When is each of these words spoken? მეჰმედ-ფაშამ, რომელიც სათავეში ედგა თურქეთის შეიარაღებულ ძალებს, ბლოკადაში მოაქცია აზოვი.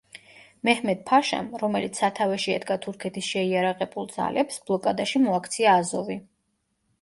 მეჰმედ-ფაშამ, 0.67 1.51
რომელიც 1.63 2.01
სათავეში 2.01 2.53
ედგა 2.55 2.77
თურქეთის 2.85 3.29
შეიარაღებულ 3.35 4.09
ძალებს, 4.15 4.59
ბლოკადაში 4.71 5.23
მოაქცია 5.29 5.77
აზოვი. 5.85 6.19